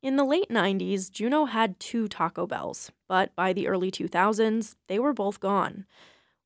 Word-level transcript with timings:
In 0.00 0.16
the 0.16 0.24
late 0.24 0.48
90s, 0.48 1.10
Juneau 1.10 1.46
had 1.46 1.80
two 1.80 2.06
Taco 2.06 2.46
Bells, 2.46 2.92
but 3.08 3.34
by 3.34 3.52
the 3.52 3.66
early 3.66 3.90
2000s, 3.90 4.76
they 4.86 4.98
were 4.98 5.12
both 5.12 5.40
gone. 5.40 5.86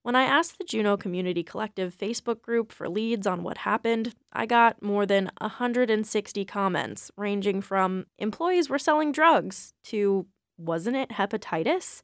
When 0.03 0.17
I 0.17 0.23
asked 0.23 0.57
the 0.57 0.65
Juneau 0.65 0.97
Community 0.97 1.42
Collective 1.42 1.94
Facebook 1.94 2.41
group 2.41 2.73
for 2.73 2.88
leads 2.88 3.26
on 3.26 3.42
what 3.42 3.58
happened, 3.58 4.15
I 4.33 4.46
got 4.46 4.83
more 4.83 5.04
than 5.04 5.30
160 5.38 6.44
comments, 6.46 7.10
ranging 7.17 7.60
from 7.60 8.07
employees 8.18 8.70
were 8.70 8.79
selling 8.79 9.12
drugs 9.12 9.75
to 9.84 10.27
wasn't 10.57 10.96
it 10.96 11.11
hepatitis? 11.11 12.03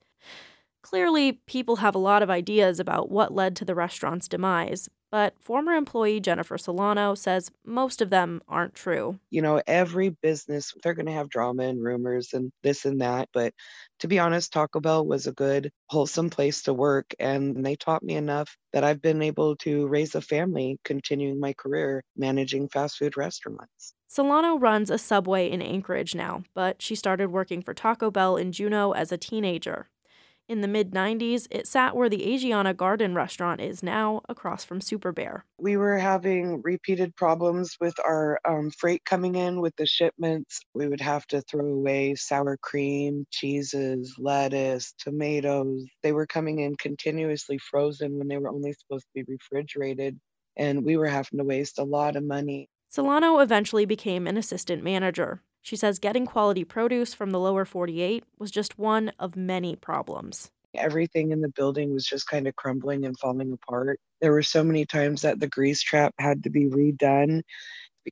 Clearly, 0.88 1.32
people 1.46 1.76
have 1.76 1.94
a 1.94 1.98
lot 1.98 2.22
of 2.22 2.30
ideas 2.30 2.80
about 2.80 3.10
what 3.10 3.34
led 3.34 3.54
to 3.56 3.64
the 3.66 3.74
restaurant's 3.74 4.26
demise, 4.26 4.88
but 5.10 5.34
former 5.38 5.72
employee 5.72 6.18
Jennifer 6.18 6.56
Solano 6.56 7.14
says 7.14 7.50
most 7.62 8.00
of 8.00 8.08
them 8.08 8.40
aren't 8.48 8.74
true. 8.74 9.20
You 9.28 9.42
know, 9.42 9.60
every 9.66 10.08
business, 10.08 10.72
they're 10.82 10.94
going 10.94 11.04
to 11.04 11.12
have 11.12 11.28
drama 11.28 11.64
and 11.64 11.82
rumors 11.84 12.32
and 12.32 12.52
this 12.62 12.86
and 12.86 13.02
that. 13.02 13.28
But 13.34 13.52
to 14.00 14.08
be 14.08 14.18
honest, 14.18 14.50
Taco 14.50 14.80
Bell 14.80 15.06
was 15.06 15.26
a 15.26 15.32
good, 15.32 15.70
wholesome 15.90 16.30
place 16.30 16.62
to 16.62 16.72
work. 16.72 17.14
And 17.18 17.66
they 17.66 17.76
taught 17.76 18.02
me 18.02 18.14
enough 18.14 18.56
that 18.72 18.82
I've 18.82 19.02
been 19.02 19.20
able 19.20 19.56
to 19.56 19.86
raise 19.88 20.14
a 20.14 20.22
family, 20.22 20.78
continuing 20.84 21.38
my 21.38 21.52
career 21.52 22.02
managing 22.16 22.70
fast 22.70 22.96
food 22.96 23.14
restaurants. 23.18 23.92
Solano 24.06 24.58
runs 24.58 24.88
a 24.88 24.96
subway 24.96 25.50
in 25.50 25.60
Anchorage 25.60 26.14
now, 26.14 26.44
but 26.54 26.80
she 26.80 26.94
started 26.94 27.30
working 27.30 27.60
for 27.60 27.74
Taco 27.74 28.10
Bell 28.10 28.38
in 28.38 28.52
Juneau 28.52 28.92
as 28.92 29.12
a 29.12 29.18
teenager. 29.18 29.88
In 30.48 30.62
the 30.62 30.68
mid 30.68 30.92
90s, 30.92 31.46
it 31.50 31.66
sat 31.66 31.94
where 31.94 32.08
the 32.08 32.22
Asiana 32.22 32.74
Garden 32.74 33.14
restaurant 33.14 33.60
is 33.60 33.82
now, 33.82 34.22
across 34.30 34.64
from 34.64 34.80
Super 34.80 35.12
Bear. 35.12 35.44
We 35.58 35.76
were 35.76 35.98
having 35.98 36.62
repeated 36.62 37.14
problems 37.14 37.76
with 37.78 37.94
our 38.02 38.40
um, 38.48 38.70
freight 38.70 39.04
coming 39.04 39.34
in 39.34 39.60
with 39.60 39.76
the 39.76 39.84
shipments. 39.84 40.62
We 40.72 40.88
would 40.88 41.02
have 41.02 41.26
to 41.26 41.42
throw 41.42 41.66
away 41.66 42.14
sour 42.14 42.56
cream, 42.56 43.26
cheeses, 43.30 44.14
lettuce, 44.16 44.94
tomatoes. 44.98 45.84
They 46.02 46.12
were 46.12 46.26
coming 46.26 46.60
in 46.60 46.76
continuously 46.76 47.58
frozen 47.58 48.16
when 48.16 48.28
they 48.28 48.38
were 48.38 48.48
only 48.48 48.72
supposed 48.72 49.04
to 49.04 49.22
be 49.22 49.30
refrigerated. 49.30 50.18
And 50.56 50.82
we 50.82 50.96
were 50.96 51.08
having 51.08 51.40
to 51.40 51.44
waste 51.44 51.78
a 51.78 51.84
lot 51.84 52.16
of 52.16 52.24
money. 52.24 52.70
Solano 52.88 53.40
eventually 53.40 53.84
became 53.84 54.26
an 54.26 54.38
assistant 54.38 54.82
manager. 54.82 55.42
She 55.62 55.76
says 55.76 55.98
getting 55.98 56.26
quality 56.26 56.64
produce 56.64 57.14
from 57.14 57.30
the 57.30 57.40
lower 57.40 57.64
48 57.64 58.24
was 58.38 58.50
just 58.50 58.78
one 58.78 59.12
of 59.18 59.36
many 59.36 59.76
problems. 59.76 60.50
Everything 60.74 61.32
in 61.32 61.40
the 61.40 61.48
building 61.48 61.92
was 61.92 62.06
just 62.06 62.26
kind 62.26 62.46
of 62.46 62.56
crumbling 62.56 63.04
and 63.04 63.18
falling 63.18 63.52
apart. 63.52 63.98
There 64.20 64.32
were 64.32 64.42
so 64.42 64.62
many 64.62 64.84
times 64.84 65.22
that 65.22 65.40
the 65.40 65.48
grease 65.48 65.82
trap 65.82 66.14
had 66.18 66.42
to 66.44 66.50
be 66.50 66.66
redone 66.66 67.42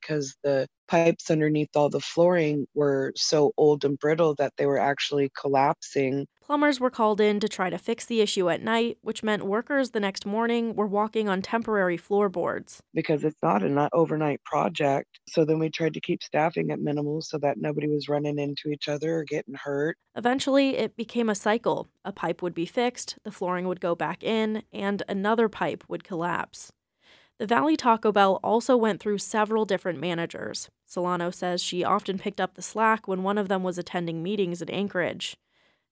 because 0.01 0.35
the 0.43 0.67
pipes 0.87 1.29
underneath 1.29 1.69
all 1.75 1.89
the 1.89 1.99
flooring 1.99 2.65
were 2.73 3.11
so 3.15 3.51
old 3.57 3.83
and 3.83 3.99
brittle 3.99 4.35
that 4.35 4.53
they 4.57 4.65
were 4.65 4.77
actually 4.77 5.29
collapsing. 5.39 6.25
Plumbers 6.41 6.79
were 6.79 6.89
called 6.89 7.19
in 7.19 7.41
to 7.41 7.49
try 7.49 7.69
to 7.69 7.77
fix 7.77 8.05
the 8.05 8.21
issue 8.21 8.49
at 8.49 8.61
night, 8.61 8.97
which 9.01 9.21
meant 9.21 9.45
workers 9.45 9.91
the 9.91 9.99
next 9.99 10.25
morning 10.25 10.75
were 10.75 10.87
walking 10.87 11.27
on 11.27 11.41
temporary 11.41 11.97
floorboards. 11.97 12.81
Because 12.93 13.25
it's 13.25 13.43
not 13.43 13.63
an 13.63 13.77
overnight 13.91 14.41
project. 14.45 15.19
So 15.27 15.43
then 15.43 15.59
we 15.59 15.69
tried 15.69 15.93
to 15.95 15.99
keep 15.99 16.23
staffing 16.23 16.71
at 16.71 16.79
minimal 16.79 17.21
so 17.21 17.37
that 17.39 17.57
nobody 17.57 17.89
was 17.89 18.07
running 18.07 18.39
into 18.39 18.69
each 18.69 18.87
other 18.87 19.17
or 19.17 19.23
getting 19.25 19.55
hurt. 19.55 19.97
Eventually, 20.15 20.77
it 20.77 20.95
became 20.95 21.29
a 21.29 21.35
cycle. 21.35 21.89
A 22.05 22.13
pipe 22.13 22.41
would 22.41 22.53
be 22.53 22.65
fixed, 22.65 23.17
the 23.23 23.31
flooring 23.31 23.67
would 23.67 23.81
go 23.81 23.93
back 23.93 24.23
in, 24.23 24.63
and 24.71 25.03
another 25.09 25.49
pipe 25.49 25.83
would 25.89 26.05
collapse. 26.05 26.71
The 27.39 27.47
Valley 27.47 27.77
Taco 27.77 28.11
Bell 28.11 28.39
also 28.43 28.75
went 28.75 28.99
through 28.99 29.19
several 29.19 29.65
different 29.65 29.99
managers. 29.99 30.69
Solano 30.85 31.29
says 31.31 31.61
she 31.61 31.83
often 31.83 32.17
picked 32.17 32.41
up 32.41 32.55
the 32.55 32.61
slack 32.61 33.07
when 33.07 33.23
one 33.23 33.37
of 33.37 33.47
them 33.47 33.63
was 33.63 33.77
attending 33.77 34.23
meetings 34.23 34.61
at 34.61 34.69
Anchorage. 34.69 35.37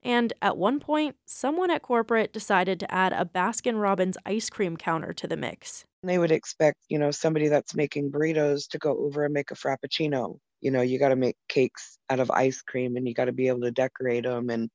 And 0.03 0.33
at 0.41 0.57
one 0.57 0.79
point, 0.79 1.17
someone 1.25 1.71
at 1.71 1.81
corporate 1.81 2.33
decided 2.33 2.79
to 2.81 2.93
add 2.93 3.13
a 3.13 3.25
Baskin 3.25 3.81
Robbins 3.81 4.17
ice 4.25 4.49
cream 4.49 4.77
counter 4.77 5.13
to 5.13 5.27
the 5.27 5.37
mix. 5.37 5.85
They 6.03 6.19
would 6.19 6.31
expect, 6.31 6.79
you 6.89 6.99
know, 6.99 7.11
somebody 7.11 7.47
that's 7.47 7.75
making 7.75 8.11
burritos 8.11 8.67
to 8.69 8.77
go 8.77 8.97
over 8.97 9.25
and 9.25 9.33
make 9.33 9.51
a 9.51 9.55
frappuccino. 9.55 10.39
You 10.61 10.71
know, 10.71 10.81
you 10.81 10.99
got 10.99 11.09
to 11.09 11.15
make 11.15 11.37
cakes 11.49 11.99
out 12.09 12.19
of 12.19 12.31
ice 12.31 12.61
cream 12.61 12.95
and 12.95 13.07
you 13.07 13.13
got 13.13 13.25
to 13.25 13.33
be 13.33 13.47
able 13.47 13.61
to 13.61 13.71
decorate 13.71 14.23
them. 14.23 14.49
And, 14.49 14.69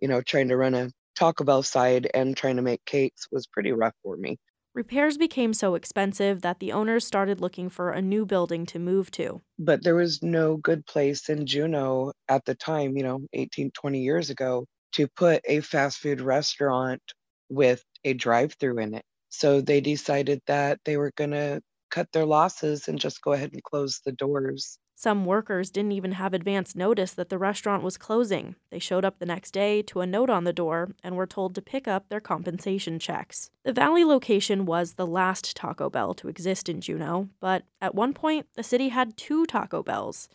you 0.00 0.08
know, 0.08 0.22
trying 0.22 0.48
to 0.48 0.56
run 0.56 0.74
a 0.74 0.90
Taco 1.16 1.44
Bell 1.44 1.62
side 1.62 2.10
and 2.14 2.36
trying 2.36 2.56
to 2.56 2.62
make 2.62 2.84
cakes 2.86 3.28
was 3.32 3.46
pretty 3.46 3.72
rough 3.72 3.94
for 4.02 4.16
me. 4.16 4.38
Repairs 4.74 5.16
became 5.16 5.54
so 5.54 5.74
expensive 5.74 6.40
that 6.42 6.58
the 6.58 6.72
owners 6.72 7.06
started 7.06 7.40
looking 7.40 7.68
for 7.68 7.90
a 7.92 8.02
new 8.02 8.26
building 8.26 8.66
to 8.66 8.78
move 8.78 9.10
to. 9.12 9.40
But 9.58 9.82
there 9.84 9.94
was 9.94 10.22
no 10.22 10.56
good 10.56 10.84
place 10.86 11.28
in 11.28 11.46
Juneau 11.46 12.12
at 12.28 12.44
the 12.44 12.54
time, 12.54 12.96
you 12.96 13.02
know, 13.02 13.26
18, 13.32 13.70
20 13.70 14.02
years 14.02 14.30
ago, 14.30 14.66
to 14.92 15.08
put 15.08 15.42
a 15.44 15.60
fast 15.60 15.98
food 15.98 16.20
restaurant 16.20 17.02
with 17.48 17.84
a 18.04 18.14
drive 18.14 18.54
through 18.54 18.78
in 18.78 18.94
it. 18.94 19.04
So 19.28 19.60
they 19.60 19.80
decided 19.80 20.40
that 20.46 20.80
they 20.84 20.96
were 20.96 21.12
going 21.16 21.30
to 21.32 21.62
cut 21.90 22.10
their 22.12 22.26
losses 22.26 22.88
and 22.88 22.98
just 22.98 23.22
go 23.22 23.32
ahead 23.32 23.52
and 23.52 23.62
close 23.62 24.00
the 24.04 24.12
doors. 24.12 24.78
Some 24.96 25.24
workers 25.24 25.70
didn't 25.70 25.92
even 25.92 26.12
have 26.12 26.32
advance 26.32 26.76
notice 26.76 27.12
that 27.12 27.28
the 27.28 27.38
restaurant 27.38 27.82
was 27.82 27.98
closing. 27.98 28.54
They 28.70 28.78
showed 28.78 29.04
up 29.04 29.18
the 29.18 29.26
next 29.26 29.50
day 29.50 29.82
to 29.82 30.00
a 30.00 30.06
note 30.06 30.30
on 30.30 30.44
the 30.44 30.52
door 30.52 30.90
and 31.02 31.16
were 31.16 31.26
told 31.26 31.54
to 31.54 31.62
pick 31.62 31.88
up 31.88 32.08
their 32.08 32.20
compensation 32.20 32.98
checks. 32.98 33.50
The 33.64 33.72
Valley 33.72 34.04
location 34.04 34.66
was 34.66 34.92
the 34.92 35.06
last 35.06 35.56
Taco 35.56 35.90
Bell 35.90 36.14
to 36.14 36.28
exist 36.28 36.68
in 36.68 36.80
Juneau, 36.80 37.28
but 37.40 37.64
at 37.80 37.94
one 37.94 38.14
point, 38.14 38.46
the 38.54 38.62
city 38.62 38.90
had 38.90 39.16
two 39.16 39.46
Taco 39.46 39.82
Bells. 39.82 40.28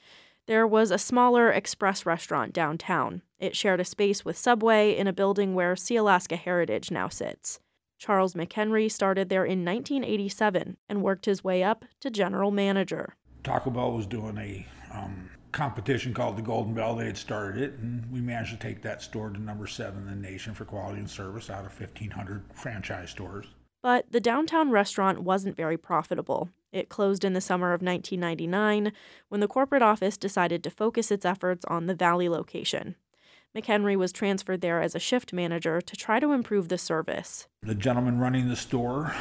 There 0.45 0.67
was 0.67 0.91
a 0.91 0.97
smaller 0.97 1.51
express 1.51 2.05
restaurant 2.05 2.53
downtown. 2.53 3.21
It 3.37 3.55
shared 3.55 3.79
a 3.79 3.85
space 3.85 4.25
with 4.25 4.37
Subway 4.37 4.97
in 4.97 5.07
a 5.07 5.13
building 5.13 5.55
where 5.55 5.75
Sealaska 5.75 6.37
Heritage 6.37 6.91
now 6.91 7.07
sits. 7.07 7.59
Charles 7.99 8.33
McKenry 8.33 8.91
started 8.91 9.29
there 9.29 9.45
in 9.45 9.63
1987 9.63 10.77
and 10.87 11.03
worked 11.03 11.25
his 11.25 11.43
way 11.43 11.63
up 11.63 11.85
to 11.99 12.09
general 12.09 12.49
manager. 12.49 13.15
Taco 13.43 13.69
Bell 13.69 13.91
was 13.91 14.05
doing 14.05 14.37
a 14.37 14.65
um, 14.93 15.29
competition 15.51 16.13
called 16.13 16.37
the 16.37 16.41
Golden 16.41 16.73
Bell. 16.73 16.95
They 16.95 17.05
had 17.05 17.17
started 17.17 17.61
it, 17.61 17.73
and 17.79 18.11
we 18.11 18.21
managed 18.21 18.51
to 18.51 18.57
take 18.57 18.81
that 18.83 19.01
store 19.01 19.29
to 19.29 19.39
number 19.39 19.67
seven 19.67 20.07
in 20.07 20.21
the 20.21 20.29
nation 20.29 20.53
for 20.53 20.65
quality 20.65 20.99
and 20.99 21.09
service 21.09 21.49
out 21.49 21.65
of 21.65 21.79
1,500 21.79 22.43
franchise 22.53 23.09
stores. 23.09 23.47
But 23.81 24.11
the 24.11 24.19
downtown 24.19 24.71
restaurant 24.71 25.23
wasn't 25.23 25.55
very 25.55 25.77
profitable. 25.77 26.49
It 26.71 26.89
closed 26.89 27.23
in 27.23 27.33
the 27.33 27.41
summer 27.41 27.73
of 27.73 27.81
1999 27.81 28.91
when 29.29 29.41
the 29.41 29.47
corporate 29.47 29.81
office 29.81 30.17
decided 30.17 30.63
to 30.63 30.69
focus 30.69 31.11
its 31.11 31.25
efforts 31.25 31.65
on 31.65 31.87
the 31.87 31.95
Valley 31.95 32.29
location. 32.29 32.95
McKenry 33.57 33.95
was 33.95 34.11
transferred 34.11 34.61
there 34.61 34.79
as 34.79 34.93
a 34.93 34.99
shift 34.99 35.33
manager 35.33 35.81
to 35.81 35.95
try 35.95 36.19
to 36.19 36.31
improve 36.33 36.69
the 36.69 36.77
service. 36.77 37.47
The 37.63 37.73
gentleman 37.73 38.19
running 38.19 38.47
the 38.47 38.55
store 38.55 39.15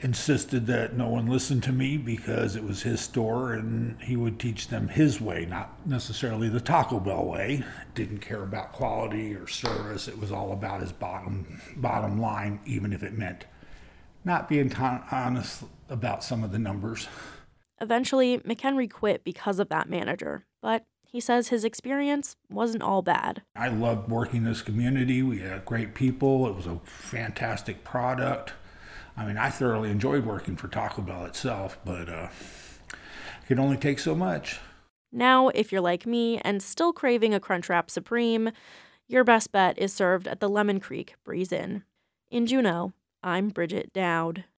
insisted 0.00 0.66
that 0.66 0.96
no 0.96 1.08
one 1.08 1.26
listen 1.26 1.60
to 1.62 1.72
me 1.72 1.98
because 1.98 2.56
it 2.56 2.64
was 2.64 2.82
his 2.82 3.00
store 3.00 3.52
and 3.52 4.00
he 4.00 4.16
would 4.16 4.40
teach 4.40 4.68
them 4.68 4.88
his 4.88 5.20
way, 5.20 5.44
not 5.44 5.86
necessarily 5.86 6.48
the 6.48 6.60
Taco 6.60 6.98
Bell 6.98 7.24
way. 7.24 7.62
Didn't 7.94 8.18
care 8.18 8.42
about 8.42 8.72
quality 8.72 9.34
or 9.34 9.46
service. 9.46 10.08
It 10.08 10.18
was 10.18 10.32
all 10.32 10.52
about 10.52 10.80
his 10.80 10.92
bottom 10.92 11.60
bottom 11.76 12.20
line, 12.20 12.60
even 12.64 12.92
if 12.92 13.02
it 13.02 13.12
meant 13.12 13.44
not 14.24 14.48
being 14.48 14.74
honest 14.74 15.64
about 15.90 16.24
some 16.24 16.42
of 16.42 16.52
the 16.52 16.58
numbers. 16.58 17.08
Eventually, 17.80 18.38
McKenry 18.38 18.90
quit 18.90 19.24
because 19.24 19.58
of 19.58 19.68
that 19.68 19.90
manager, 19.90 20.46
but 20.62 20.86
he 21.14 21.20
says 21.20 21.46
his 21.46 21.62
experience 21.62 22.34
wasn't 22.50 22.82
all 22.82 23.00
bad. 23.00 23.42
I 23.54 23.68
loved 23.68 24.10
working 24.10 24.38
in 24.38 24.44
this 24.46 24.62
community. 24.62 25.22
We 25.22 25.38
had 25.38 25.64
great 25.64 25.94
people. 25.94 26.48
It 26.48 26.56
was 26.56 26.66
a 26.66 26.80
fantastic 26.82 27.84
product. 27.84 28.52
I 29.16 29.24
mean, 29.24 29.36
I 29.36 29.48
thoroughly 29.48 29.92
enjoyed 29.92 30.26
working 30.26 30.56
for 30.56 30.66
Taco 30.66 31.02
Bell 31.02 31.24
itself, 31.24 31.78
but 31.84 32.08
uh, 32.08 32.30
it 32.90 33.46
could 33.46 33.60
only 33.60 33.76
take 33.76 34.00
so 34.00 34.16
much. 34.16 34.58
Now, 35.12 35.50
if 35.50 35.70
you're 35.70 35.80
like 35.80 36.04
me 36.04 36.38
and 36.38 36.60
still 36.60 36.92
craving 36.92 37.32
a 37.32 37.38
Crunchwrap 37.38 37.90
Supreme, 37.90 38.50
your 39.06 39.22
best 39.22 39.52
bet 39.52 39.78
is 39.78 39.92
served 39.92 40.26
at 40.26 40.40
the 40.40 40.48
Lemon 40.48 40.80
Creek 40.80 41.14
Breeze 41.24 41.52
Inn. 41.52 41.84
In 42.28 42.44
Juneau, 42.44 42.92
I'm 43.22 43.50
Bridget 43.50 43.92
Dowd. 43.92 44.46